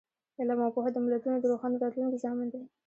علم 0.39 0.59
او 0.65 0.73
پوهه 0.75 0.89
د 0.93 0.97
ملتونو 1.05 1.37
د 1.39 1.45
روښانه 1.51 1.75
راتلونکي 1.81 2.17
ضامن 2.25 2.47
دی. 2.51 2.61